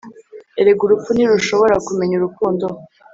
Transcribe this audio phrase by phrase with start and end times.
[0.61, 2.65] erega urupfu ntirushobora kumenya urukundo